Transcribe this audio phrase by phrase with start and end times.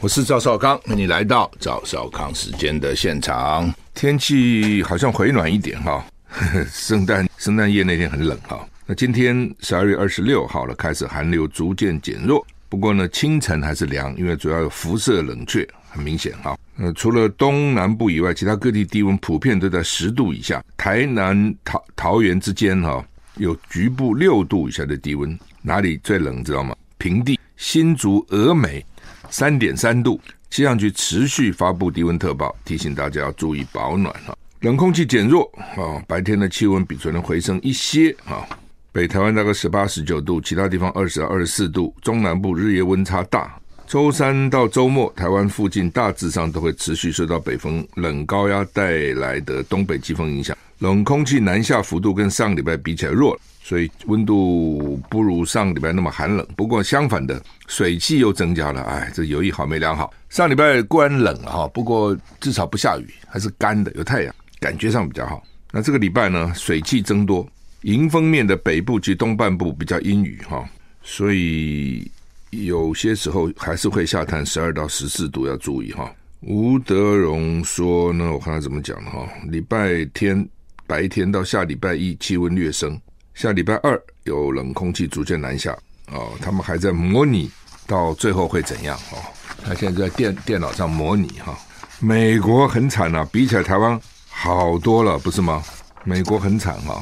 [0.00, 3.74] 我是赵少康，欢迎你来到赵少康时间的现场。
[3.94, 6.06] 天气好像回暖一点哈。
[6.70, 16.56] 圣诞圣诞夜那天很冷哈，那今天十二月二十六号了，开始寒流逐渐减弱，不过呢清晨还是凉，因为主要有辐射冷却，很明显哈。
[16.76, 23.04] 呃，除了东南部以外，其他各地低温普遍都在十度以下，台南桃桃园之间哈
[23.34, 26.76] 有局部六度以下的低温，哪里最冷知道吗？
[26.98, 28.84] 平地新竹峨眉
[29.30, 34.36] 三点三度，气象局持续发布低温特报，提醒大家要注意保暖哈。
[34.60, 38.46] 冷空气减弱啊，白天的气温比昨天回升一些啊。
[38.90, 41.94] 北台湾大概十八、十九度，其他地方二十到二十四度。
[42.02, 43.54] 中南部日夜温差大。
[43.86, 56.46] 周三到周末，台湾附近大致上都会持续受到北风冷高压带来的东北季风影响，冷空气南下幅度跟上礼拜比起来弱了，所以温度不如上礼拜那么寒冷。
[56.56, 60.10] 不过相反的，水汽又增加了，哎，这有一好没两好。
[60.30, 64.34] 上礼拜固然冷了哈，不过至少不下雨，还是干的，有太阳。
[64.58, 65.42] 感觉上比较好。
[65.70, 67.46] 那这个礼拜呢，水汽增多，
[67.82, 70.66] 迎风面的北部及东半部比较阴雨哈，
[71.02, 72.10] 所以
[72.48, 76.10] 有些时候还是会下探十二到十四度，要注意哈。
[76.40, 79.28] 吴德荣说呢，我看他怎么讲的哈。
[79.50, 80.48] 礼拜天
[80.86, 82.98] 白天到下礼拜一气温略升，
[83.38, 85.70] 下礼拜二有冷空气逐渐南下
[86.10, 86.32] 哦。
[86.42, 87.48] 他们还在模拟
[87.86, 89.22] 到最后会怎样哦？
[89.64, 91.56] 他现在在电电脑上模拟哈。
[92.00, 93.98] 美国很惨啊，比起来台湾。
[94.28, 95.62] 好多了，不是吗？
[96.02, 97.00] 美国很惨哈，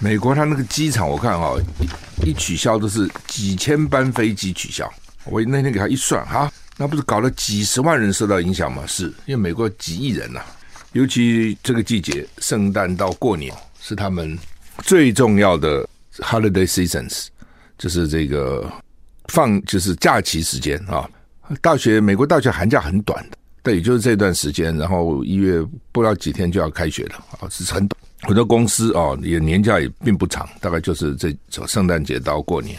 [0.00, 1.54] 美国它那个机场，我看哈，
[2.20, 4.92] 一一取消都是几千班飞机取消。
[5.24, 8.82] 我那天给他一算哈，那不是搞了几十万人受到影响吗？
[8.88, 10.40] 是因为美国几亿人呐，
[10.94, 14.36] 尤其这个季节，圣诞到过年是他们
[14.82, 15.88] 最重要的
[16.18, 17.26] holiday seasons，
[17.78, 18.70] 就是这个
[19.28, 21.08] 放就是假期时间啊。
[21.60, 23.36] 大学美国大学寒假很短的。
[23.62, 25.60] 对，也就是这段时间，然后一月
[25.90, 32.78] 不知道几天就要开学了啊，是很短很多公司啊，也年假也并不长，大概就是这从圣诞节到过年，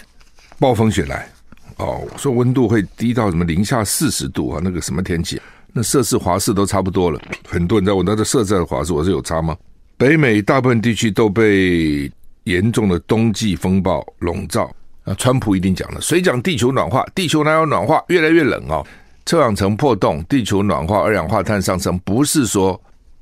[0.59, 1.29] 暴风雪来
[1.75, 5.41] 哦，说温度会低到什么零下四十度啊，那个什么天气，
[5.73, 9.57] 那摄氏华氏都差不多了，很多人知道我那个摄氏的华氏我是有差吗？
[9.97, 12.09] 北美大部分地区都被
[12.43, 14.71] 严重的冬季风暴笼罩
[15.03, 17.03] 啊，川普一定讲了，谁讲地球暖化？
[17.15, 18.03] 地球哪有暖化？
[18.07, 18.85] 越来越冷啊！
[19.25, 22.79] 臭氧层破洞，地球暖化，二氧化碳上升，不是说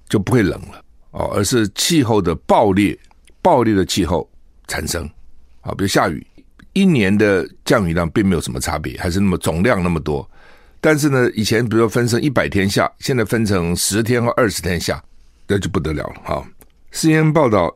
[0.10, 2.98] 就不会冷了哦，而是气候的暴烈，
[3.42, 4.30] 暴烈的气候
[4.68, 5.10] 产生
[5.62, 6.26] 啊，比如下雨，
[6.74, 10.30] 一年的降雨量并没有什么差别，还是那么总量那么多，
[10.82, 15.02] 但是呢，以前比如说分成一百天下，现在分成十天或二十天下，
[15.48, 16.46] 那就不得了了哈。
[16.96, 17.76] CNN 报道，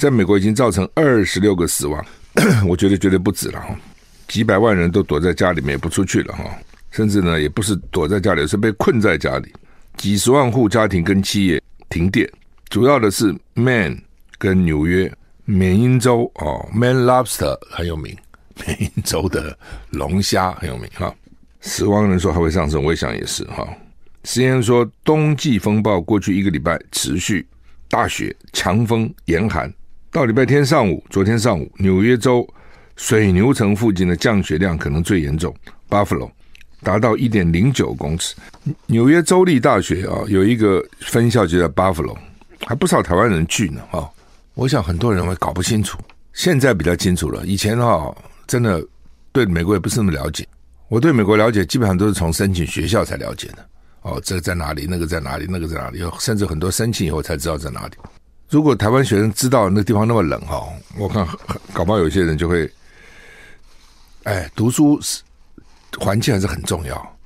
[0.00, 2.02] 在美国已经造成二十六个死亡，
[2.66, 3.76] 我觉得绝对不止了哈，
[4.26, 6.44] 几百万人都躲在家里面也不出去了哈。
[6.90, 9.52] 甚至呢，也不是躲在家里，是被困在家里。
[9.98, 12.26] 几十万户家庭跟企业停电，
[12.70, 14.00] 主要的是 Man
[14.38, 15.12] 跟纽约
[15.44, 18.16] 缅因州哦，Man Lobster 很有名，
[18.66, 19.54] 缅因州的
[19.90, 21.14] 龙虾很有名哈。
[21.60, 23.68] 死亡人数还会上升，我也想也是哈。
[24.24, 27.46] 实验说，冬季风暴过去一个礼拜持续
[27.94, 29.72] 大雪、强风、严寒，
[30.10, 32.44] 到礼拜天上午，昨天上午，纽约州
[32.96, 35.54] 水牛城附近的降雪量可能最严重
[35.88, 36.28] ，Buffalo。
[36.82, 38.34] 达到一点零九公尺。
[38.86, 42.16] 纽约州立大学啊，有一个分校就在 Buffalo，
[42.66, 44.10] 还不少台湾人去呢啊。
[44.54, 45.96] 我想很多人会搞不清楚，
[46.32, 47.46] 现在比较清楚了。
[47.46, 48.12] 以前哈，
[48.48, 48.84] 真的
[49.30, 50.44] 对美国也不是那么了解。
[50.88, 53.64] 我对美国了解，基本上都是从申请学校才了解的。
[54.04, 54.86] 哦，这在哪里？
[54.88, 55.46] 那个在哪里？
[55.48, 56.00] 那个在哪里？
[56.20, 57.94] 甚至很多申请以后才知道在哪里。
[58.48, 60.62] 如果台湾学生知道那个地方那么冷哈，
[60.96, 61.26] 我看
[61.72, 62.70] 搞不好有些人就会，
[64.22, 65.20] 哎，读书是。
[66.00, 67.16] 环境还是很重要，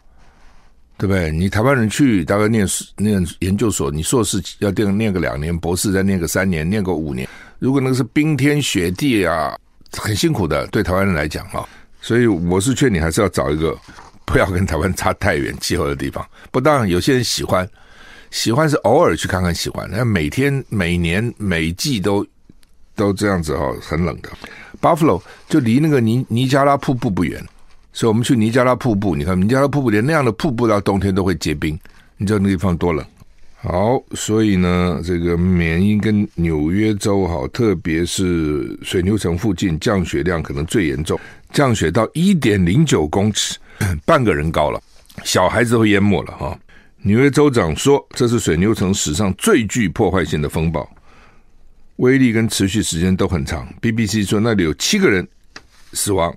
[0.98, 1.30] 对不对？
[1.30, 7.26] 你台湾人去大概念念研究所，你硕士要念念个两年，博士再念个三年，念个五年。
[7.58, 9.58] 如果那个是冰天雪地啊，
[9.96, 11.66] 很辛苦的，对台湾人来讲哈。
[12.02, 13.74] 所以我是劝你还是要找一个
[14.28, 16.24] 不要跟台湾差太远气候的地方。
[16.50, 17.68] 不当然有些人喜欢，
[18.30, 22.26] 喜欢是偶尔去看看喜欢，那每天、每年、每季都
[22.94, 24.30] 都这样子哈，很冷的。
[24.80, 27.42] Buffalo 就离那个尼尼加拉瀑布不远。
[27.90, 31.76] 所以我们去尼加拉瀑布，你看尼加拉瀑布连那样的瀑布到冬天都会结冰，
[32.16, 33.04] 你知道那地方多冷？
[33.56, 41.18] 好，所以呢，这个缅因跟纽约州好，特别是水牛城附近降雪量可能最严重，
[41.50, 43.58] 降雪到一点零九公尺，
[44.04, 44.80] 半个人高了，
[45.24, 46.58] 小孩子都淹没了哈。
[47.02, 50.88] 纽约州长说，这是水牛城史上最具破坏性的风暴，
[51.96, 53.66] 威力跟持续时间都很长。
[53.80, 55.26] BBC 说那里有七个人
[55.92, 56.34] 死亡，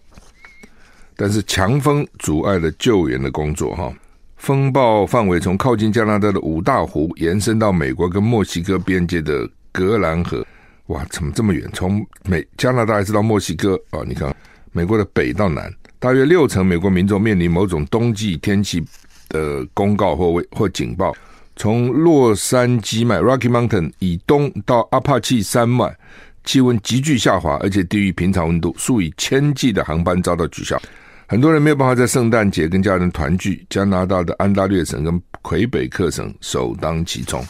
[1.15, 3.91] 但是强风阻碍了救援的工作哈。
[4.37, 10.45] 风暴范围从靠近加拿大的五大湖延伸到美国跟墨西哥边界的格兰河，
[10.87, 11.69] 哇，怎么这么远？
[11.73, 14.01] 从美加拿大一直到墨西哥啊！
[14.07, 14.35] 你看，
[14.71, 18.83] 美国的北到南，大约六成美国民众面临某种冬季天气
[19.29, 21.15] 的公告或或警报。
[21.55, 25.95] 从洛杉矶脉 （Rocky Mountain） 以东到阿帕契山脉，
[26.43, 30.81] 气温急剧下滑，而且低于平常温度，数以千计的航班遭到取消。
[31.27, 37.45] 很多人没有办法在圣诞节跟家人团聚，加拿大的安大略省跟魁北克省首当其冲。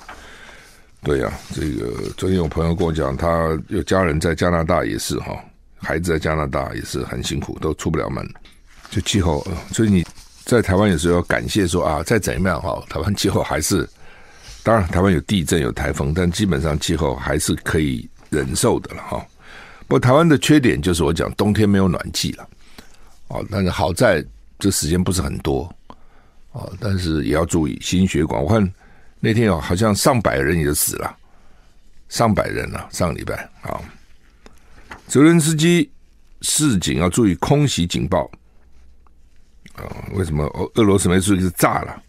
[1.04, 5.42] 对呀、这个昨天有朋友跟我讲，他有家人在加拿大也是哈，
[5.77, 8.27] 孩子在加拿大也是很辛苦，都出不了门。
[8.92, 10.06] 就气候，所以你
[10.44, 13.90] 在台湾有时候要感谢说啊，再怎么样哈，台湾气候还是，
[14.64, 19.26] 当然台湾有地震有台风，但基本上气候还是可以忍受的了哈。
[19.88, 22.48] 不过台湾的缺点就是我讲冬天没有暖气了。
[23.30, 24.24] 哦，但是好在
[24.60, 25.74] 这时间不是很多，
[26.52, 28.44] 哦，但是也要注意心血管。
[28.44, 28.74] 我看
[29.22, 31.16] 那天有好像上百人也就死了，
[32.10, 33.80] 上百人了，上个礼拜啊。
[35.08, 35.90] 泽伦斯基
[36.42, 38.30] 市警要注意空袭警报
[39.75, 39.83] 啊！
[40.13, 42.01] 为什么俄俄罗斯没注意是炸了？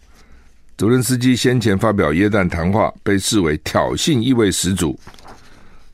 [0.76, 4.98] 泽伦斯基先前发表耶诞谈话，被视为挑衅意味十足。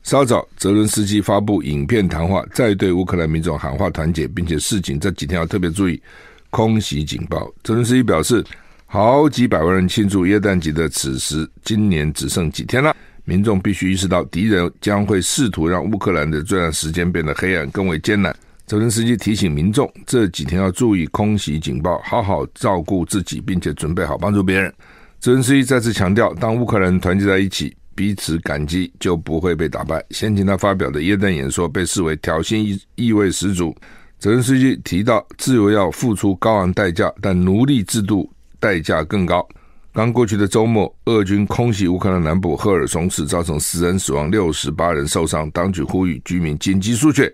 [0.01, 6.01] 稍早，泽伦斯基发布影片谈话，再对乌克兰民众喊话团结，并且示警这几天要特别注意
[6.49, 7.51] 空袭警报。
[7.63, 8.43] 泽伦斯基表示，
[8.87, 12.95] 好几百万人庆祝耶诞节的此时，今年只剩几天了，
[13.25, 18.35] 民众必须意识到敌人将会试图让乌克兰的这段时间变得黑暗更为艰难。
[18.69, 24.71] 泽伦斯基提醒民众，这几天要注意空袭警报，好好照顾自己，并且准备好帮助别人。
[25.19, 27.75] 泽伦斯基再次强调，当乌克兰团结在一起。
[27.95, 30.01] 彼此感激，就不会被打败。
[30.11, 33.75] 先前他发表的耶诞演说被视为挑衅意意味十足。
[34.19, 39.45] 泽连斯基提到，自由要付出高昂代价，但奴隶制度代价更高。
[39.91, 45.49] 刚过去的周末，俄军空袭乌克兰南部赫尔松市，造成十人死亡、六十八人受伤。
[45.49, 47.29] 当局呼吁居民紧急疏散。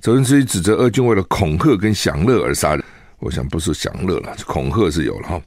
[0.00, 2.84] 泽连斯基指责俄军为了恐吓跟享乐而杀人。
[3.18, 5.42] 我想不是享乐了，恐吓是有了哈。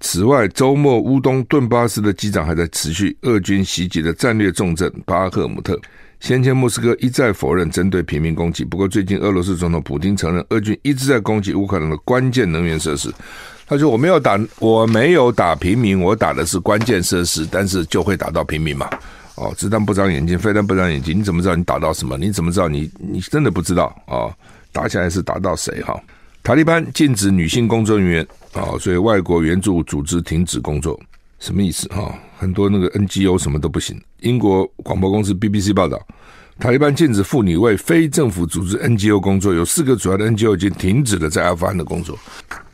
[0.00, 5.80] 此外，周末乌东顿巴斯的机长还在持续，俄军袭击的战略重镇巴赫姆特。
[6.20, 13.10] 先前莫斯科一再否认针对平民攻击，不过最近俄罗斯总统普京承认，俄军一直在攻击乌克兰的关键能源设施。
[13.66, 18.88] 他说：“我没有打，我没有打平民，我打的是关键设施，但是就会打到平民嘛。”
[19.38, 22.18] 哦，子弹不长眼睛，飞弹不长眼睛，你怎么知道你打到什么？
[22.18, 24.34] 你怎么知道你你真的不知道啊、
[24.72, 25.98] 打起来是打到谁哈？
[26.42, 30.98] 塔利班禁止女性工作人员啊，所以外国援助组织停止工作，
[31.38, 32.12] 什么意思哈？
[32.36, 34.00] 很多那个 NGO 什么都不行。
[34.20, 36.00] 英国广播公司 BBC 报道，
[36.58, 42.18] 塔利班禁止妇女为非政府组织 NGO 工作，有四个主要的 NGO 已经停止了在阿富汗的工作。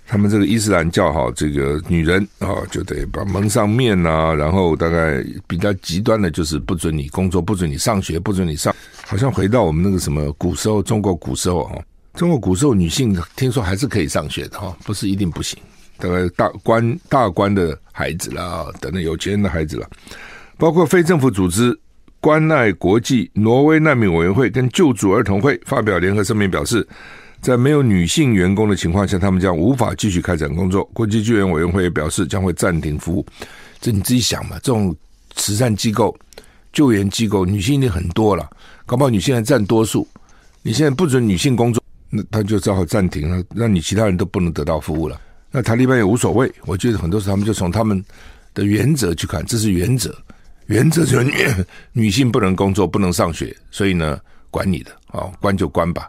[0.07, 8.75] 他们这个伊斯兰教哈，这个女人啊就得把蒙上面呐，然后大概比较极端的就是不准你工作，不准你上学，不准你上，
[9.07, 11.83] 好像回到我们那个什么古时候，中国古时候哈。
[12.15, 15.59] 中国古时候女性听说还是可以上学的哈，不是一定不行。
[15.99, 19.89] 大概大官大官的孩子啦，等等有钱人的孩子啦，
[20.57, 21.77] 包括非政府组织
[22.21, 26.87] 关爱国际、挪威难民委员会跟救助儿童会发表联合声明，表示
[27.45, 30.83] 在没有女性员工的情况下，他们将无法继续开展工作。
[30.95, 33.27] 国际救援委员会也表示将会暂停服务。
[33.83, 34.97] 这你自己想嘛，这种
[35.37, 36.17] 慈善机构、
[36.73, 38.49] 救援机构，女性已经很多了，
[38.87, 40.09] 搞不好女性还占多数。
[40.63, 41.85] 你现在不准女性工作。
[42.09, 45.21] 那他就只好暂停了，让你其他人都不能得到服务了。
[45.51, 48.03] 那塔利班也无所谓，我觉得很多时候他们就从他们
[48.55, 50.17] 的原则去看，这是原则，
[50.65, 51.33] 原则就是女
[51.93, 54.19] 女性不能工作，不能上学，所以呢，
[54.51, 56.09] 管你的啊，关就关吧，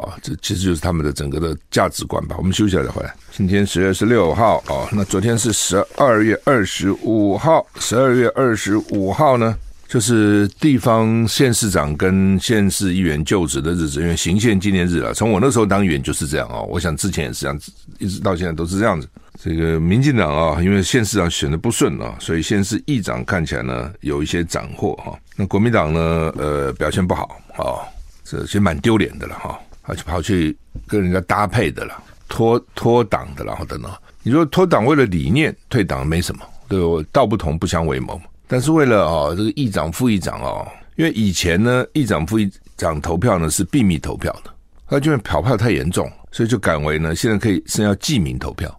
[0.00, 2.36] 啊，这其实就是他们的整个的价值观吧。
[2.38, 3.14] 我们休息一下再回来。
[3.32, 9.56] 今天十月十六号啊，那昨天是十二月二十五号，十二月二十五号呢？
[9.88, 15.14] 就是地方县市长跟县市议员就职的日子，因为行宪纪念日了。
[15.14, 19.08] 从我那时候当议员就是这样哦，我想之前也是这样子，一直到现在都是这样子。
[19.40, 25.16] 这个民进党啊，因为县市长选的不顺啊，所以县市议长看起来呢有一些斩获哈。
[25.36, 26.00] 那国民党呢，
[26.36, 27.86] 呃，表现不好啊，
[28.24, 32.02] 这其实蛮丢脸的了哈，而且跑去跟人家搭配的了。
[32.28, 33.90] 脱脱党的，然后等等。
[34.22, 38.20] 你说脱党为了理念退党没什么，对我道不同不相为谋。
[38.48, 40.66] 但是为了哦这个议长副议长哦，
[40.96, 44.50] 因为以前呢议长副议长投票呢是秘密投票的，
[44.88, 48.76] 他觉得跑票太严重，所以就改为呢现在可以是要记名投票。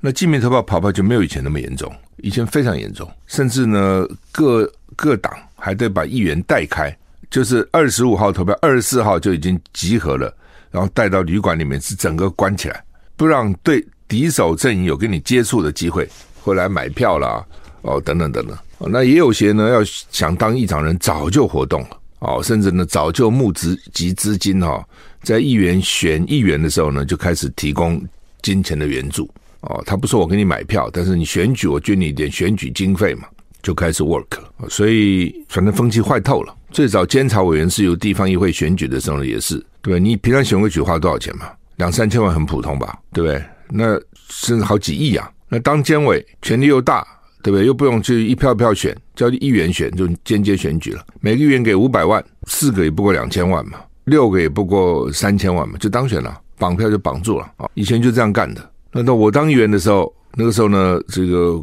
[0.00, 6.96] 那记名投票跑票就没有以前那么严重，以前非常严重，甚至呢各各党还得把议员带开，
[7.30, 10.34] 就是二十五号投票，二十四号就已经集合了，
[10.70, 12.84] 然后带到旅馆里面是整个关起来，
[13.16, 16.08] 不让对敌手阵营有跟你接触的机会，
[16.40, 17.44] 后来买票啦，
[17.82, 24.86] 哦等等等等，那也有些呢要想当议长人早就活动了，哦甚至呢早就募资集资金哈，
[25.22, 28.00] 在议员选议员的时候呢就开始提供
[28.42, 29.28] 金钱的援助，
[29.62, 33.26] 哦他不说我给你买票，但是你选举我捐你一点选举经费嘛。
[33.66, 36.54] 就开始 work 了，所以反正风气坏透了。
[36.70, 39.98] 最早监察委员是由地方议会选举的时候，也是对吧？
[39.98, 41.46] 你平常选举花多少钱嘛？
[41.74, 43.42] 两三千万很普通吧，对不对？
[43.68, 45.28] 那甚至好几亿啊！
[45.48, 47.04] 那当监委权力又大，
[47.42, 47.66] 对不对？
[47.66, 51.04] 又不用去一票一票选，叫议员选就间接选举了。
[51.18, 57.68] 每个议员给五百万，四个也不过两千万嘛，六个也不过三千万嘛，就当选了，绑票就绑住了啊！
[57.74, 58.70] 以前就这样干的。
[58.92, 61.60] 那到我当议员的时候，那个时候呢，这个。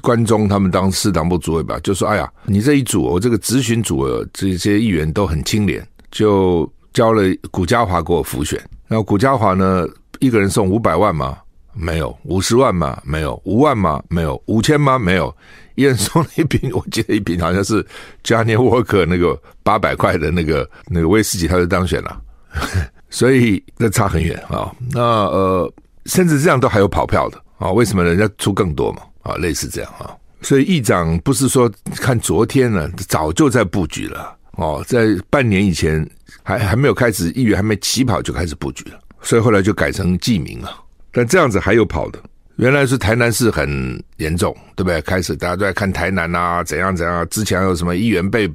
[0.00, 8.58] 关中他们当市党部主委吧，就说：“哎呀，你这一组，我这个咨询组这些议员都很清廉，就交了古家华给我辅选。
[8.88, 9.86] 然后古家华呢，
[10.20, 11.38] 一个人送五百万吗？
[11.74, 13.00] 没有，五十万吗？
[13.04, 14.02] 没有，五万吗？
[14.08, 14.98] 没有，五千吗？
[14.98, 15.34] 没有，
[15.74, 17.84] 一人送了一瓶，我记得一瓶好像是
[18.22, 22.20] 加尼沃克那个八百块的那个那个威士忌，他就当选了。
[23.08, 24.70] 所以那差很远啊。
[24.90, 25.72] 那呃，
[26.06, 27.70] 甚至这样都还有跑票的啊？
[27.70, 30.10] 为什么人家出更多嘛？”啊，类似这样啊，
[30.40, 36.06] 所以议长不是说看昨天呢，早就在布局了哦，在半年以前
[36.42, 40.70] 还还没有开始，议员还没起跑就开始布局了，所以后来就改成记名了。
[41.12, 42.18] 但这样子还有跑的，
[42.56, 45.00] 原来是台南市很严重，对不对？
[45.02, 48.50] 开始大家都在看台南啊，怎样怎样，之前有什么议员被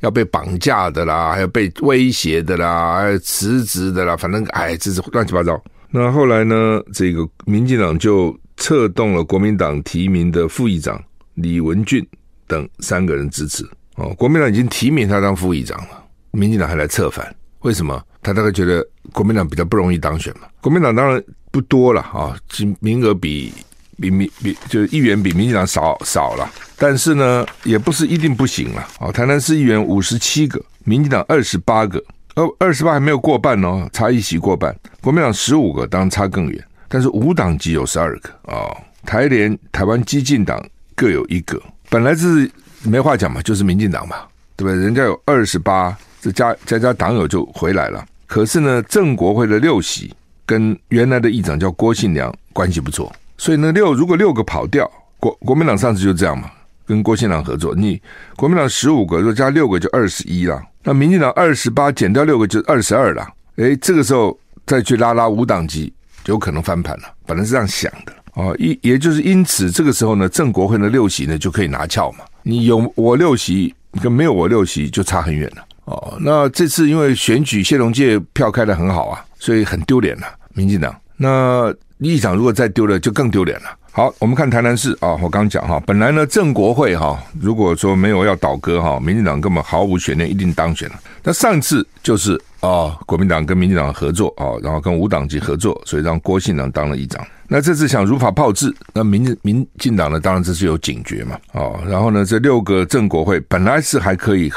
[0.00, 5.60] 要被绑架的啦，还有被威胁的啦，还有辞职的啦，反正哎，这是乱七八糟。
[5.90, 8.38] 那后来呢，这个民进党就。
[8.60, 11.02] 策动了国民党提名的副议长
[11.34, 12.06] 李文俊
[12.46, 18.00] 等三个人支持哦，国民党已经提名他当副议长了，民进党还来策反，为什么？
[18.22, 20.46] 他大概觉得国民党比较不容易当选嘛。
[20.60, 22.36] 国民党当然不多了啊，
[22.80, 23.52] 名额比
[23.98, 29.10] 比民比就是议员比民进党少少了，但是呢，也不是一定不行了啊。
[29.10, 32.02] 台南市议员五十七个，民进党二十八个，
[32.34, 36.64] 呃，二十八还没有过半哦，差一席过半，国民党十五个，当然差更远。
[36.92, 40.60] 但是无党籍有十二个啊、哦，台联、台湾激进党
[40.96, 42.50] 各有一个，本来是
[42.82, 44.16] 没话讲嘛，就是民进党嘛，
[44.56, 44.76] 对不对？
[44.82, 48.04] 人家有二十八，这加加加党友就回来了。
[48.26, 50.12] 可是呢，郑国会的六席
[50.44, 56.50] 跟原来的议长叫郭信良关系不错，所以呢，六如果六个跑掉，国国民党上次就这样嘛，
[56.84, 58.02] 跟郭信良合作，你
[58.34, 63.28] 国民党十五个，如果加六个就二十一了，那民进党二十八减掉六个就二十二了。
[63.56, 65.92] 诶，这个时候再去拉拉无党籍。
[66.26, 72.18] 有可能翻盘了，本来是这样想的哦，一也就是因此，这个时候呢，郑国会的六席呢就可以拿翘嘛。
[72.42, 76.16] 你有我六席跟没有我六席就差很远了哦。
[76.20, 80.94] 那这次因为选举谢龙介票开的很好啊，所以很丢脸了，民进党。
[81.16, 83.76] 那议长如果再丢了，就更丢脸了。
[83.92, 90.94] 好，我们看台南市啊，我刚讲哈，本来呢正国会哈，如果说没有要倒戈哈，民进党根本毫无悬念，一定当选了。
[91.22, 92.40] 那上次就是。
[92.60, 97.26] 哦，国民党跟民进党合作哦，然后跟无党籍合作，所以让郭信良当了议长。
[97.48, 101.38] 那这次想如法炮制，那民民进党呢，当然这是有警觉嘛。
[101.54, 104.52] 哦，然后呢，这六个正国会本来是还可以，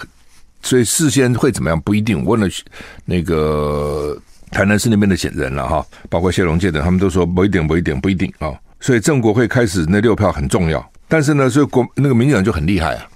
[0.61, 2.25] 所以事先会怎么样不一定。
[2.25, 2.45] 问了
[3.05, 4.17] 那个
[4.51, 8.51] 台南市那边的选人了哈，包括谢龙介等，他们都说不一定，不一定，不一定啊。
[8.83, 13.07] 所以正国会开始那六票很重要，但是呢，所以国那个民进党就很厉害啊。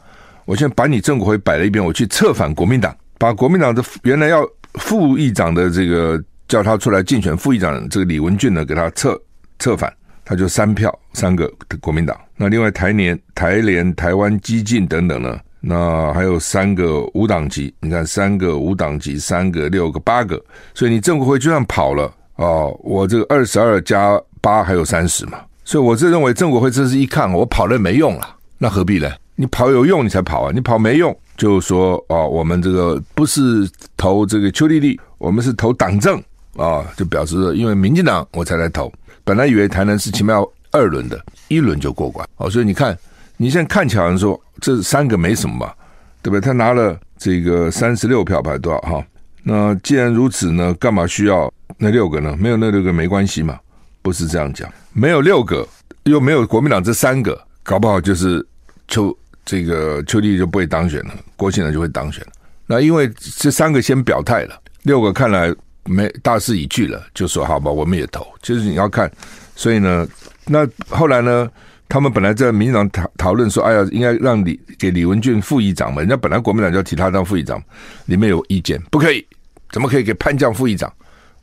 [0.45, 4.43] 我现在把你正国会摆了一边，我去策反国民党，把国民党的原来要。
[4.73, 9.19] 副议长的这个叫他出来竞选副议长，这个李文俊呢，给他策
[9.57, 9.91] 策反，
[10.23, 12.15] 他就三票，三个国民党。
[12.35, 17.73] 那另外台联、台联、台湾激进等等呢，那还有三个无党籍。
[17.79, 20.39] 你看，三个无党籍，三个、六个、八个，
[20.75, 25.39] 所以你正国会就算跑了哦，我这个二十二加八还有三十嘛。
[25.67, 29.11] 所以我是认为郑国会这是一看我跑了没用了，那何必呢？
[29.35, 31.13] 你跑有用你才跑啊，你跑没用。
[31.35, 36.23] 就说哦，我们这个不是投这个邱丽丽，我们是投党政
[36.55, 38.89] 啊，就表示因为民进党我才来投。
[39.25, 42.49] 本来以为台南是起码要二轮的，一轮就过关哦。
[42.49, 42.97] 所以你看，
[43.35, 45.73] 你现在看起来说这三个没什么嘛，
[46.21, 46.39] 对不对？
[46.39, 49.05] 他拿了这个三十六票，排多少哈？
[49.43, 52.37] 那既然如此呢，干嘛需要那六个呢？
[52.39, 53.59] 没有那六个没关系嘛？
[54.07, 55.67] 不是这样讲，没有六个，
[56.03, 58.45] 又没有国民党这三个，搞不好就是
[58.87, 62.31] 邱这个邱丽就不会当选了，郭庆良就会当选了。
[62.65, 68.25] 那因为这三个先表态了，六个看来没大势已去了，就说好吧，我们也投。
[68.41, 69.11] 其实你要看，
[69.57, 70.07] 所以呢，
[70.45, 71.49] 那后来呢？
[71.89, 76.01] 他们本来在民进党讨讨论说，哎呀，应该让李给李文俊副议长嘛？
[76.01, 77.61] 人家本来国民党就要提他当副议长，
[78.05, 79.25] 里面有意见，不可以，
[79.71, 80.93] 怎么可以给潘将副议长？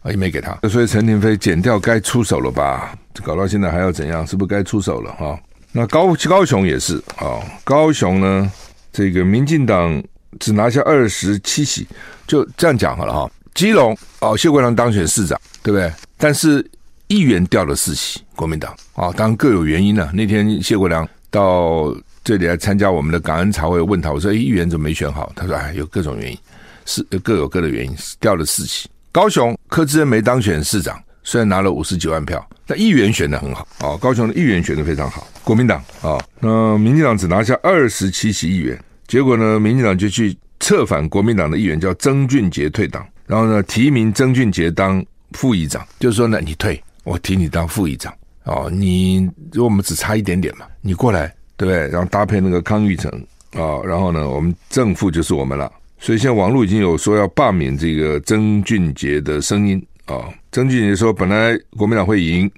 [0.05, 0.57] 啊，也没给他。
[0.69, 2.97] 所以陈亭妃检调该出手了吧？
[3.25, 4.25] 搞到现在还要怎样？
[4.25, 5.11] 是不是该出手了？
[5.15, 5.37] 哈，
[5.73, 8.53] 那高高雄也是啊，高雄呢，
[8.93, 10.01] 这个民进党
[10.39, 11.85] 只拿下二十七席，
[12.29, 13.29] 就这样讲好了哈。
[13.55, 15.93] 基隆哦，谢国梁当选市长，对不对？
[16.17, 16.65] 但是。
[17.09, 21.95] 议员掉了四席，国民党啊，当然各有原因了、那天谢国梁到
[22.25, 26.39] 这里来参加我们的感恩茶会，问他我说：“议员怎么没选好？”他说：“哎，有各种原因，
[26.87, 33.97] 是各有各的原因，掉了四席。”高雄柯志恩没当选市长，虽然拿了五十几万票，但议员选得很好啊。
[33.99, 46.83] 高雄的议员选得非常好，国民党啊，那民进党只拿下二十七席议员，结果呢，民进党就去策反国民党的议员，叫曾俊杰退党，然后呢，提名曾俊杰当副议长，就是说呢，你退。
[47.05, 51.87] 我提你当副议长哦，你我们只差一点点嘛，你过来对不对？
[51.87, 53.09] 然后搭配那个康裕成
[53.53, 55.71] 啊、然后呢，我们正副就是我们了。
[56.05, 62.51] 所以现在网络已经有说要罢免这个曾俊杰的声音啊、曾俊杰说，本来国民党会赢，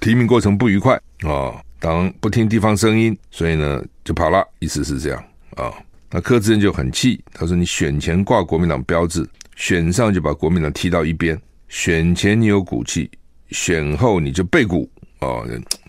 [0.00, 5.20] 提名过程不愉快啊、党不听地方声音，所以呢就跑了，意思是这样
[5.56, 5.74] 啊、
[6.08, 11.36] 那柯志恩就很气，他说：“你选前挂国民党标志，选上就把国民党踢到一边，
[11.68, 13.10] 选前你有骨气。”
[13.50, 15.44] 选后你就背骨哦，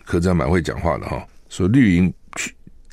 [0.06, 1.24] 柯志恩蛮会讲话的哈。
[1.50, 2.12] 说绿营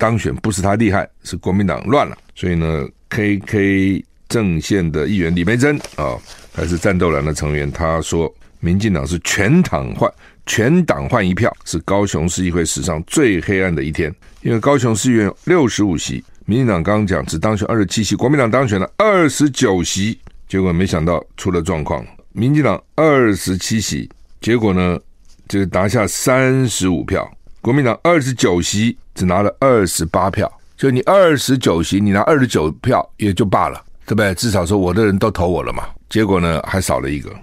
[0.03, 2.17] 当选不是他厉害，是国民党乱了。
[2.35, 6.19] 所以呢，KK 阵线的议员李梅珍啊，
[6.53, 8.29] 还是战斗蓝的成员，他说
[8.59, 10.11] 民进党是全党换
[10.45, 14.13] 全党换一票，是高雄市议会史上最黑暗的一天。
[14.41, 24.09] 因为高雄市议员六十五席，民进党刚刚讲只当选二十七席，国民党当选了二十九席，结果没想到出了状况，民进党二十七席。
[24.41, 24.99] 结果呢，
[25.47, 27.25] 就拿下三十五票，
[27.63, 30.51] 国民党二十九席只拿了二十八票。
[30.75, 34.35] 就你二十九席，你拿二十九票也就罢了，对不对？
[34.35, 35.85] 至少说我的人都投我了嘛。
[36.09, 37.33] 结果呢，还少了一个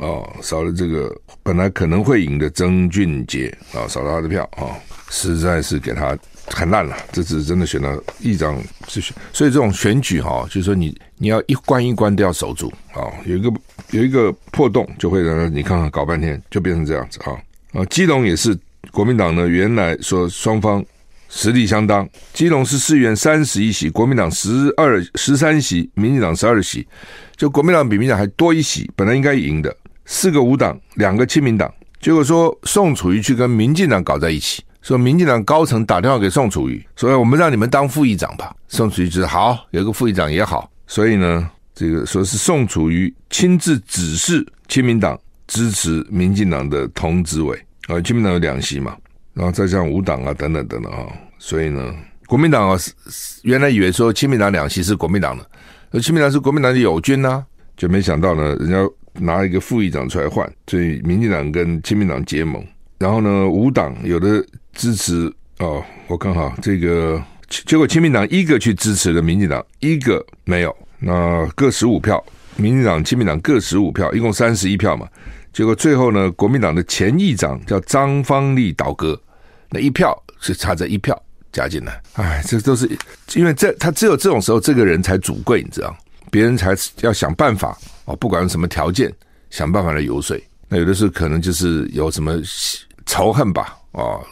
[0.00, 1.14] 哦，少了这个
[1.44, 4.70] 本来可能会赢的曾俊杰啊、少了他的票啊、哦，
[5.10, 6.96] 实在是给他很烂了。
[7.12, 13.52] 这次真的选到议长是选，所以这种选举哈、哦，就是说你你要一关一关都要守住啊、哦，有一个。
[13.90, 17.32] 有一个破洞，就会让你看看搞半天，就变成这样子啊
[17.72, 17.82] 啊！
[17.86, 18.54] 基隆也是
[18.98, 20.84] 国民党呢，原来说双方
[21.28, 26.84] 实力相当，基隆市市议员三十一席，国民党十二十三席，民进党十二席，
[27.36, 29.72] 就国民党比民进党还多一席，本来应该赢的，
[30.04, 41.48] 四个无党，两个亲民党，结果说宋楚瑜去跟民进党搞在一起，说民进党高层打电话给宋楚瑜，说我们让你们当副议长吧，宋楚瑜就说好，有个副议长也好，所以呢。
[41.72, 47.56] 这个说是宋楚瑜亲自指示亲民党支持民进党的童子伟
[47.88, 48.96] 啊，国民党有两席嘛，
[49.32, 51.92] 然后再像五党啊等等等等啊，所以呢，
[52.26, 52.78] 国民党啊
[53.42, 55.50] 原来以为说亲民党两席是国民党的，
[55.90, 57.46] 而亲民党是国民党的友军呐、啊，
[57.76, 58.76] 就没想到呢，人家
[59.14, 62.62] 拿一个副议长出来换，所以民进党跟亲民党结盟，
[62.98, 70.76] 然后呢，五党有的支持哦，我看哈这个结果亲民党一个去支持了民进党，一个没有。
[71.00, 72.22] 那各十五票，
[72.56, 75.08] 民进党、亲民党各十五票，一共三十一票嘛。
[75.58, 79.20] 结果最后呢，国民党的前议长叫张方立倒戈，
[79.70, 82.00] 那一票是差这一票加进来。
[82.12, 82.88] 哎，这都是
[83.34, 85.92] 因为这他只有这种时候，这个人才主贵，你知道？
[86.30, 89.12] 别人才要想办法哦，不管什么条件，
[89.50, 90.40] 想办法来游说。
[90.68, 92.40] 那有的时候可能就是有什么
[93.04, 94.24] 仇恨吧，哦，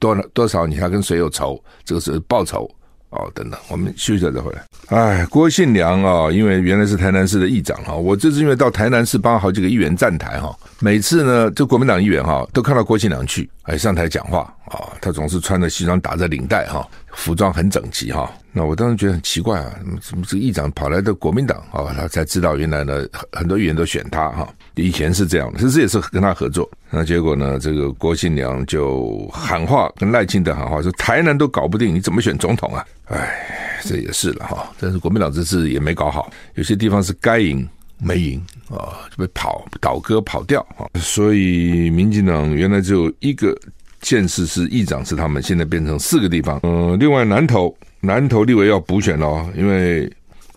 [0.00, 2.68] 多多少你还跟谁有仇，这个是报仇。
[3.14, 4.64] 哦，等等，我们休息一下再回来。
[4.88, 18.30] 哎，郭信良啊，因为原来是台南市的议长哈，我这次因为到台南市帮好几个议员站台哈，每次呢，这国民党议员哈都看到郭信良去，哎，上台讲话啊，他总是穿着西装打着领带哈，服装很整齐哈。
[18.52, 21.92] 那我当时觉得很奇怪啊，怎么这个议长跑来的国民党啊？
[21.96, 24.48] 他才知道原来呢，很多议员都选他哈。
[24.76, 26.68] 以前是这样的，其实也是跟他合作。
[26.90, 34.72] 那结果呢，这个郭信良就喊话，跟赖清德喊话说：“台南都搞不定，你怎么选总统啊？”哎，这也是了哈。
[34.78, 40.86] 但是国民党这次也没搞好，有些地方是该赢没赢啊，就被跑倒戈跑掉啊。
[41.00, 43.56] 所以民进党原来只有一个
[44.04, 46.60] 县市是议长是他们，现在变成四个地方。
[46.62, 50.08] 嗯，另外南投南投立委要补选哦，因为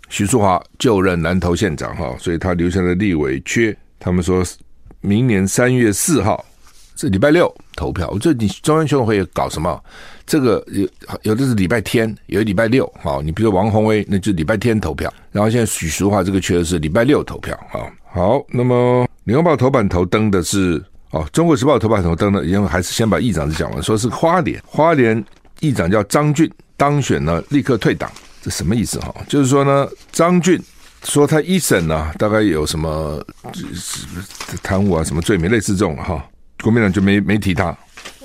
[0.09, 4.43] 徐淑华就任南投县长哈，所以他留下的立委缺，他们说
[5.01, 6.45] 明年三月四号
[6.97, 8.15] 是礼拜六投票。
[8.19, 9.81] 这你中央选委会搞什么？
[10.25, 10.87] 这个有
[11.23, 13.21] 有的是礼拜天，有礼拜六哈。
[13.23, 15.11] 你比如说王鸿薇，那就礼拜天投票。
[15.31, 17.89] 然后现在许淑华这个缺的是礼拜六投票哈。
[18.11, 25.23] 好，那么联合报头版头登的是哦，中国时报头版头登的，因为还是先把议长讲完，说是花莲花莲
[25.61, 28.11] 议长叫张俊当选了，立刻退党。
[28.41, 29.13] 这什么意思哈？
[29.27, 30.61] 就是说呢，张俊
[31.03, 33.23] 说他一审呢，大概有什么
[34.61, 36.23] 贪污啊，什么罪名类似这种哈，
[36.61, 37.75] 国民党就没没提他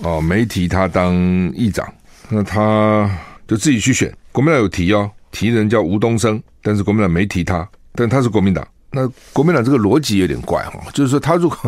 [0.03, 1.15] 哦，没提他当
[1.55, 1.87] 议长，
[2.29, 3.11] 那他
[3.47, 4.13] 就自己去选。
[4.33, 8.67] 国民党有提哦，提人叫吴东升，但是国民党没提他，但他是国民党。
[8.93, 11.59] 那国民党这个逻辑有点怪哈，就是说他如果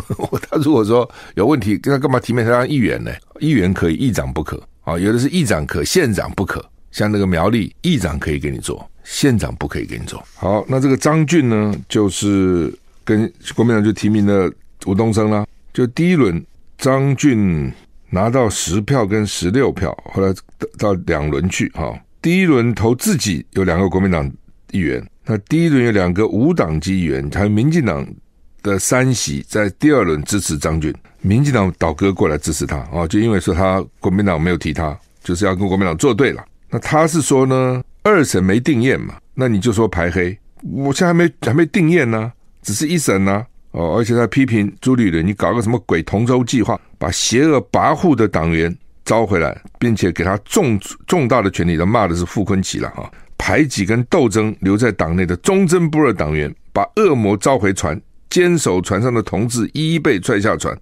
[0.50, 3.10] 他如果说有问题，他干嘛提名他当议员呢？
[3.40, 6.64] 议员可以，议长不可啊，有的是议长可，县长不可。
[6.90, 10.22] 像那个苗栗议长可以给你做，县长不可以给你做。
[10.36, 12.72] 好，那这个张俊呢，就是
[13.04, 14.48] 跟国民党就提名了
[14.86, 15.44] 吴东升啦。
[15.72, 16.40] 就第一轮，
[16.78, 17.72] 张俊
[18.10, 20.32] 拿到十票跟十六票，后来
[20.78, 21.92] 到两轮去哈。
[22.22, 24.30] 第一轮投自己有两个国民党
[24.70, 28.06] 议员，那第一轮有两个无党籍议员，还有民进党
[28.62, 36.44] 的三席在第二轮支持张俊，民进党倒戈过来支持他啊，就因为说他国民党没有提他，就是要跟国民党作对了。
[36.68, 42.30] 那他是说呢，二审没定验嘛，那你就说排黑，我现在还没还没定验呢，
[42.62, 60.76] 只是一审呢，哦，而且他批评朱立伦，你搞个什么鬼同舟计划，把邪恶跋扈的党员招回来，并且给他重重大的权力，他骂的是傅昆奇了哈，排挤跟斗争留在党内的忠贞不二党员，把恶魔召回船，坚守船上的同志一一被踹下船，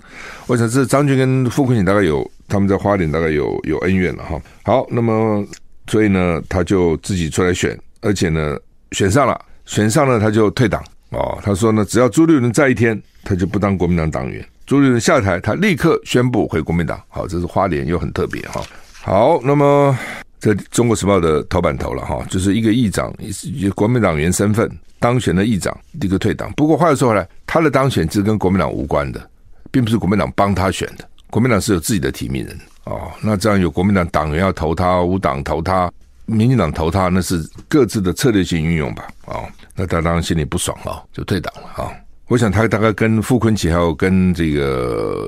[0.47, 5.47] 我想这是张俊跟傅崐萁大概有他们在花莲大概有有恩怨了哈，好，那么。
[5.89, 8.57] 所以呢，他就自己出来选，而且呢，
[8.93, 11.37] 选上了，选上了他就退党哦。
[11.43, 14.43] 他说呢，只要朱立伦在一天，他就不当国民党党员。
[14.65, 17.03] 朱立伦下台，他立刻宣布回国民党。
[17.09, 18.63] 好，这是花莲又很特别哈。
[19.03, 19.99] 好，那么
[20.43, 26.53] 这《中国时报》的头版头了哈，就是一个议长以国民党员身份当选的议长立刻退党。
[26.57, 29.31] 不过话又说回来，他的当选是跟国民党无关的，
[29.71, 32.59] 并不是国民党帮他选的，国民党是有自己的提名人。
[32.83, 35.89] 哦，那这样有国民党党员要投他，无党投他，
[36.27, 39.07] 民进党投他，那是各自的策略性运用吧？
[39.27, 41.93] 哦，那他当然心里不爽了，就退党了啊、
[42.27, 45.25] 我想他大概跟傅崐萁还有跟这个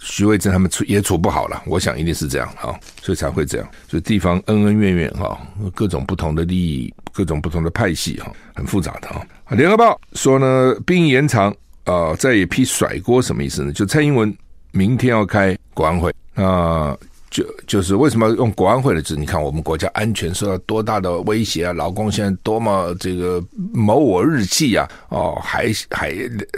[0.00, 3.68] 徐慧珍他们处也处不好了，我想一定是这样啊、所以才会这样。
[3.86, 5.38] 所以地方恩恩怨怨哈，
[5.74, 9.22] 各种不同的利益，各种不同的派系哈，很复杂的啊。
[9.50, 13.72] 联合报说呢，兵延长啊，再一批甩锅什么意思呢？
[13.72, 14.34] 就蔡英文
[14.72, 16.12] 明天要开国安会。
[16.34, 16.96] 那，
[17.30, 19.14] 就就是为什么用国安会的字？
[19.14, 21.72] 你看我们国家安全受到多大的威胁啊！
[21.72, 23.40] 老公现在多么这个
[23.72, 24.88] 谋我日期啊！
[25.10, 26.12] 哦，海海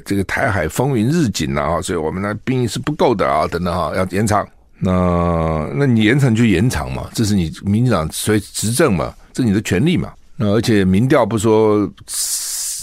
[0.06, 1.78] 这个台海风云日紧啊！
[1.82, 3.46] 所以我们的兵役是不够的啊！
[3.46, 4.48] 等等哈，要延长。
[4.78, 10.10] 那那你延长就延长嘛，这是你民进党所以执政嘛，这是你的权利嘛。
[10.36, 11.86] 那而且民调不说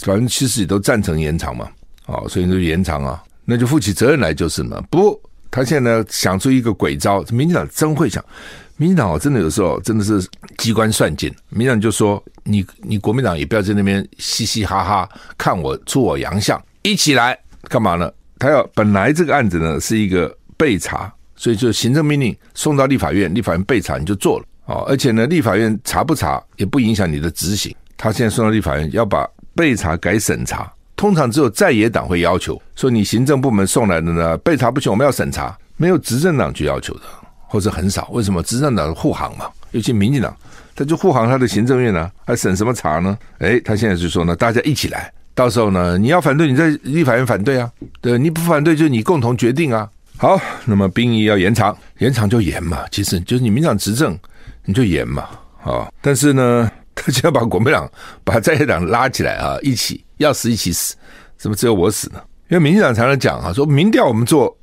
[0.05, 1.67] 百分之七十也都赞成延长嘛。
[2.05, 4.79] 哦，所以你就延长啊，那就负起责任来就是嘛。
[4.91, 5.19] 不。
[5.51, 8.23] 他现在呢，想出一个鬼招，民进党真会想，
[8.77, 10.23] 民进党真的有时候真的是
[10.57, 11.33] 机关算尽。
[11.49, 24.85] 民进党就说：“你你国民党也不要在那边嘻嘻哈哈，看我出我洋相，一起来干嘛呢？”他要本来这个案子呢是一个备查，所以就行政命令送到立法院，立法院备查你就做了哦。
[24.87, 27.75] 而且呢，立法院查不查也不影响你的执行。
[27.97, 30.71] 他现在送到立法院要把备查改审查。
[30.99, 35.57] 通常只有在野党会要求说，你行政部门送来的呢，备查不行，我们要审查。
[35.77, 37.03] 没有执政党去要求的，
[37.47, 38.09] 或者很少。
[38.11, 38.43] 为什么？
[38.43, 40.35] 执政党护航嘛，尤其民进党，
[40.75, 43.17] 他就护航他的行政院呢，还审什么查呢？
[43.37, 49.89] 诶，他现在就说呢，大家一起来，到时候呢，你要反对，你在立法院反对啊，对，你不反对就你共同决定啊。
[50.17, 54.19] 好，那么兵役要延长，延长就延嘛，其实就是你民进党执政，
[54.65, 55.29] 你就延嘛，
[55.63, 56.69] 啊，但是呢。
[56.99, 57.89] 他 就要把国民党、
[58.23, 60.95] 把在野党拉起来啊，一起要死一起死，
[61.37, 62.21] 怎么只有我死呢？
[62.49, 64.55] 因为民进党常常讲啊，说民调我们做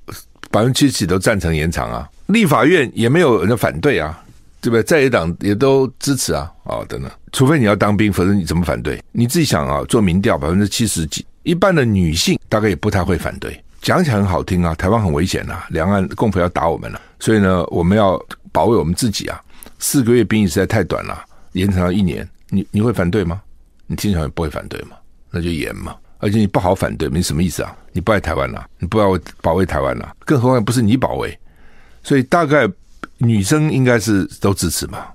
[0.50, 4.22] 百分之七十都赞成延长啊，立法院也没有人反对啊，
[4.60, 4.82] 对不对？
[4.82, 9.02] 在野党也都支持啊，啊等等，除非你要当兵，否则你怎么反对？
[9.12, 13.58] 你自己想啊，做民调百分之七十几，一般的女性大概也不太会反对。
[13.80, 18.20] 讲起来很好听啊，台湾很危险啊，两岸共匪要打我们了，所以呢，我们要
[18.50, 19.40] 保卫我们自己啊，
[19.78, 21.24] 四个月兵役实在太短了。
[21.56, 23.40] 延长到一年，你你会反对吗？
[23.86, 24.96] 你经常也不会反对嘛，
[25.30, 25.96] 那就延嘛。
[26.18, 27.76] 而且你不好反对，你什么意思啊？
[27.92, 31.38] 你不爱台湾了、你不要保卫台湾了、更何况不是你保卫，
[32.02, 32.68] 所以大概
[33.18, 35.06] 女生应该是都支持嘛。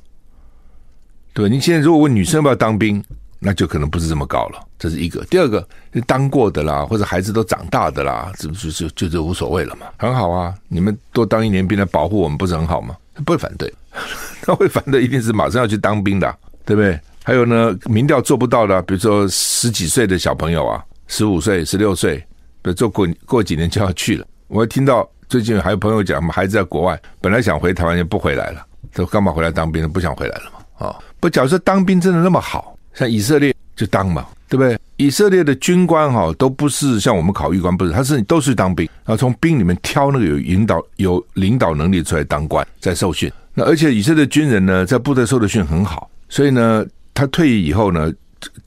[1.34, 3.04] 对，你现在如果问女生要不要当兵，
[3.40, 4.68] 那就可能不是这么高了。
[4.78, 5.24] 这是一个。
[5.26, 5.68] 第二个，
[6.06, 9.88] 当过的啦，或者孩子都长大的啦，这不就就就就无所谓了嘛？
[9.98, 12.96] 很好啊，你们多当一年兵来保护我们，不是很好吗？
[13.26, 13.72] 不会反对，
[14.42, 17.00] 他会反对，一定是马上要去当兵的，对不对？
[17.24, 22.18] 还有呢，民调做不到的，比如说十几岁的小朋友啊，十五岁、十六岁，
[22.62, 24.26] 比如说过过几年就要去了。
[24.48, 29.88] 我听到最近还有朋友讲，孩子在国外，本来想回台湾，就不回来了，都干嘛回来当兵？
[29.88, 30.88] 不想回来了嘛？
[30.88, 34.78] 啊、不，假如说当兵真的那么好，像以色列就当嘛，对不对？
[34.98, 43.32] 以色列的军官哈都不是像我们考预官，不是，他是都是当兵，然后从兵里面挑那个有引导、有领导能力出来当官，在受训。
[43.54, 46.86] 那而且以色列军人呢，在部队受的训很好，所以呢。
[47.14, 48.12] 他退役以后呢，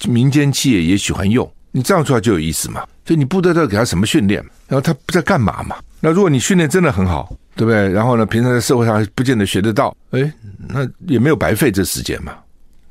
[0.06, 2.84] 民间企业也喜欢用你这样出来就有意思嘛。
[3.02, 5.76] 就你部队都给他什么训练，然后他不在干嘛嘛。
[5.98, 7.88] 那如果你训练真的很好，对不对？
[7.90, 10.30] 然后呢，平常在社会上不见得学得到，哎，
[10.68, 12.34] 那也没有白费这时间嘛，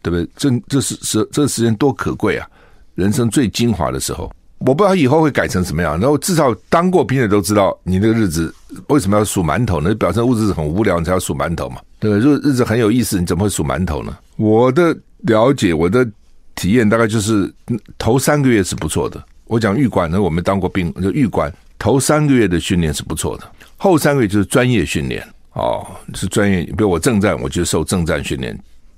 [0.02, 0.28] 对不对？
[0.36, 2.50] 这这是是这时间多可贵啊！
[2.96, 6.00] 人生最精华的时候，我不知道以后会改成什么样。
[6.00, 8.54] 然后至少当过兵的都知道，你那个日子
[8.88, 9.94] 为什么要数馒头呢？
[9.96, 12.24] 表示日子很无聊，你才要数馒头嘛，对不对？
[12.24, 14.18] 如果日子很有意思，你怎么会数馒头呢？
[14.38, 14.96] 我的。
[15.26, 16.06] 了解我的
[16.54, 17.50] 体验大概就是
[17.98, 19.24] 头三个月是不错的。
[19.46, 23.50] 我讲预官，那我们当过兵，就预官头三个月的训练是不错的。
[23.78, 26.64] 后三个月就是专业训练哦，是专业。
[26.64, 28.54] 比如我正战，我就受正战训练，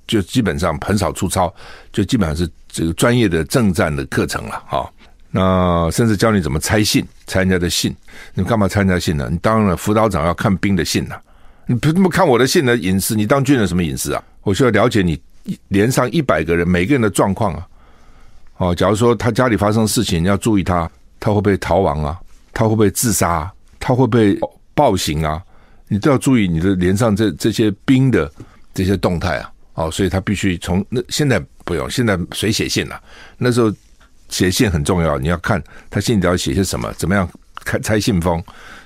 [0.06, 1.52] 就基本上很少出操，
[1.92, 4.88] 就基本上是这个专业的政战的课程了啊、
[5.30, 7.94] 那甚至教你怎么拆信，拆人家的信。
[8.34, 9.28] 你干嘛拆人家信呢？
[9.30, 11.22] 你当然辅导长要看兵的信呐、啊，
[11.66, 13.14] 你不这么看我的信的隐私？
[13.14, 14.22] 你当军人什么隐私啊？
[14.42, 15.20] 我需要了解你。
[15.68, 17.68] 连上一百个人，每个人的状况啊，
[18.56, 20.90] 哦，假如说他家里发生事情，你要注意他，
[21.20, 22.18] 他会不会逃亡啊？
[22.52, 23.52] 他会不会自杀啊？
[23.78, 24.36] 他会不会
[24.74, 25.40] 暴行啊？
[25.86, 28.28] 你都要注意你的连上这这些兵的
[28.74, 33.00] 这些动态啊，哦，所以他必须从那现在不用，现在谁写信了？
[33.38, 33.72] 那时候
[34.28, 37.26] 写信很重要，你要看他信里要写些什么，怎么样
[37.64, 38.42] 开拆信封，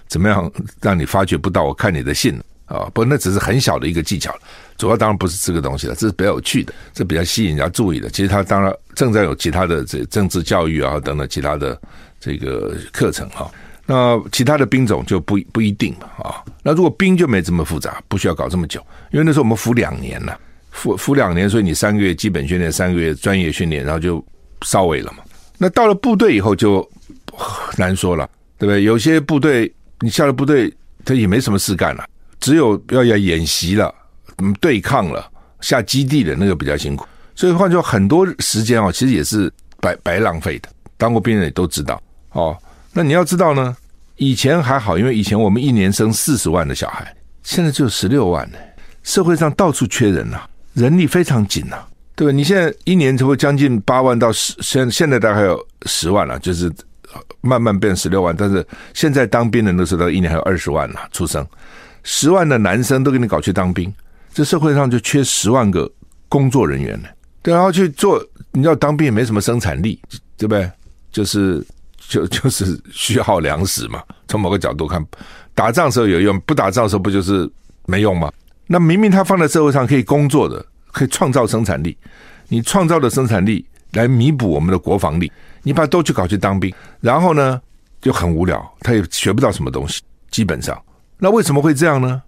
[0.07, 2.39] 怎么样让你发觉不到我看你的信。
[2.67, 4.33] 啊，不那只是很小的一个技巧，
[4.79, 8.09] 主要当然不是这个东西了，这是比较有趣的，这比较吸引人家注意的。
[8.09, 11.77] 其实他当然正在有其他的这政治教育啊等等其他的
[12.21, 13.51] 这个课程哈。
[13.87, 16.45] 那其他的兵种就不不一定嘛啊。
[16.63, 20.39] 那如果兵就没这么复杂，不需要搞这么久，因为那时候我们服两年了，
[20.71, 24.25] 服服两年，所以你三个月基本训练，三个月专业训练，然后就
[24.63, 25.25] 稍微了嘛。
[25.59, 26.89] 那到了部队以后就
[27.77, 28.29] 难说了，
[28.59, 28.83] 对不对？
[28.83, 30.73] 有些部队你下了部队，
[31.05, 32.05] 他也没什么事干了。
[32.41, 33.95] 只有要要演习了，
[34.39, 35.31] 嗯，对抗了，
[35.61, 40.69] 下基地的那个比较辛苦，所以换句话说，很多时间啊，其实也是白白浪费的。
[40.97, 42.01] 当过兵的也都知道
[42.33, 42.57] 哦。
[42.93, 43.77] 那你要知道呢，
[44.17, 48.57] 以前还好，因为以前我们一年生四十万的小孩，现在就十六万呢。
[49.03, 50.43] 社会上到处缺人呐、
[50.75, 52.33] 人力非常紧呐、啊，对吧？
[52.33, 56.71] 你现在一年就会将近八万到十，现现在大概有十万了，就是
[57.41, 58.35] 慢慢变十六万。
[58.37, 61.47] 但是现在当兵的那时候，一年还有二十万了出生。
[62.03, 63.93] 十万的男生都给你搞去当兵，
[64.33, 65.91] 这社会上就缺十万个
[66.29, 67.09] 工作人员呢。
[67.43, 70.01] 对，然后去做，你要当兵也没什么生产力，
[70.37, 70.71] 对不对？
[71.13, 71.65] 就是
[71.99, 74.03] 就 就是需要粮食嘛。
[74.29, 75.05] 从某个角度看，
[75.55, 77.51] 打仗的时候有用，不打仗的时候不就是
[77.87, 78.31] 没用吗？
[78.73, 81.97] 那明明他放在社会上可以工作的，可以创造生产力，
[82.47, 85.33] 你创造的生产力来弥补我们的国防力，
[85.65, 87.61] 你把都去搞去当兵，然后呢
[88.01, 90.81] 就很无聊，他也学不到什么东西，基本上。
[91.19, 92.23] 那为什么会这样呢？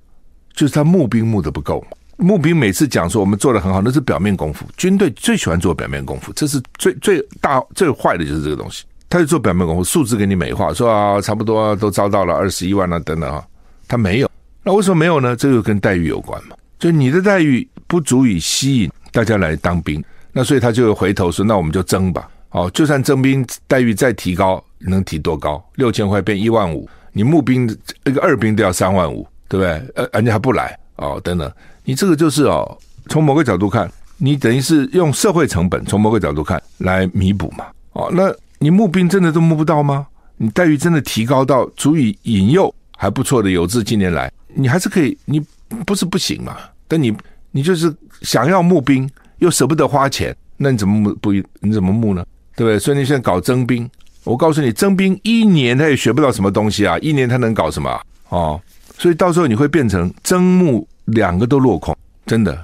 [0.52, 1.86] 就是他募兵募的不够。
[2.16, 4.66] 募兵每次讲说我们做的很好，那是表面功夫。
[4.76, 8.82] 军队最喜欢做表面功夫，这是最最大最坏的就是这个东西。
[9.08, 13.44] 他就做表面功夫，数字给你美化，说啊差不多都招到了二十一万了等等啊，
[13.86, 14.28] 他没有。
[14.62, 15.34] 那为什么没有呢？
[15.34, 16.56] 这个跟待遇有关嘛。
[16.78, 22.28] 就你的待遇不足以吸引大家来当兵，那所以他就回头说，那我们就征吧。
[22.50, 25.64] 哦，就算征兵待遇再提高，能提多高？
[25.76, 26.88] 六千块变一万五。
[27.12, 27.68] 你募兵
[28.04, 29.82] 一个二兵都要三万五，对不对？
[29.94, 31.50] 呃，人家还不来哦，等等，
[31.84, 37.66] 你这个就是哦，从某个角度看，你等于是用社会成本，从某个角度看来弥补嘛。
[37.92, 40.06] 哦，那你募兵真的都募不到吗？
[40.36, 45.40] 你待遇真的提高到足以引诱还不错的有志青年来，你还是可以，你
[45.86, 46.56] 不是不行嘛？
[46.86, 47.14] 但你
[47.50, 51.32] 你就是想要募兵又舍不得花钱，那你怎么募不？
[51.60, 52.24] 你怎么募呢？
[52.56, 52.78] 对不对？
[52.78, 53.88] 所以你现在搞征兵。
[54.24, 56.96] 我告诉你，征兵一年他也学不到什么东西啊！
[56.98, 58.60] 一年他能搞什么哦？
[58.96, 62.56] 所以到时候你会变成征募两个都落空，真的。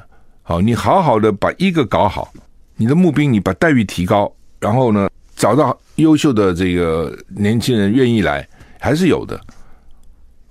[0.42, 2.33] 好，你好好的把一个搞好，
[2.77, 8.48] 你的募兵你把待遇提高，然后呢，找到优秀的这个年轻人愿意来，
[8.79, 9.40] 还是有的。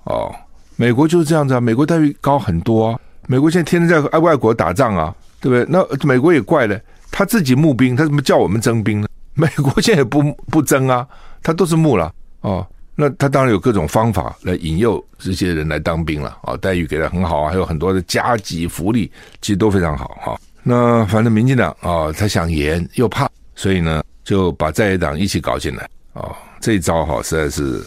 [0.04, 0.36] 哦，
[0.78, 3.00] 美国就是这样子啊，美国待遇高很多啊。
[3.28, 5.66] 美国现在天天在外国打仗啊，对不对？
[5.70, 6.80] 那美国也怪了。
[7.12, 9.08] 他自己募兵，他怎么叫我们征兵呢？
[9.34, 11.06] 美国现在也不不征啊，
[11.44, 12.66] 他都是募了哦。
[12.96, 19.12] 那他当然有各种方法来引诱这些人来当兵了啊，待遇给的很好啊，还有很多的加给福利，
[19.42, 20.40] 其实都非常好哈。
[20.64, 26.32] 那反正民进党啊，他想严又怕，所以呢就把在野党一起搞进来啊。
[26.60, 27.84] 这一招哈实在是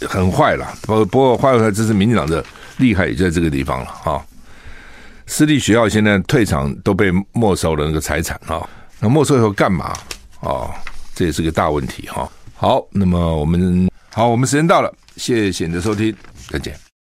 [0.00, 0.66] 很坏了。
[0.82, 2.44] 不不过话又说，这是民进党的
[2.78, 4.24] 厉害，也就在这个地方了哈。
[5.26, 8.68] 私立学校现在退场都被没收了那个财产啊，
[9.00, 9.96] 那没收以后干嘛
[10.40, 10.70] 啊？
[11.14, 12.30] 这也是个大问题哈。
[12.54, 16.14] 好，那么我们好，我们时间到了，谢谢你的收听，
[16.48, 16.85] 再见。